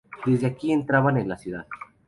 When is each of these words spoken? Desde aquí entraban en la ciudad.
Desde 0.25 0.47
aquí 0.47 0.71
entraban 0.73 1.17
en 1.17 1.29
la 1.29 1.37
ciudad. 1.37 1.67